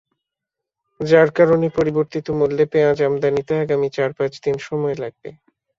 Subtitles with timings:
[0.99, 5.29] যার কারণে পরিবর্তিত মূল্যে পেঁয়াজ আমদানিতে আগামী চার-পাঁচ দিন সময় লাগবে।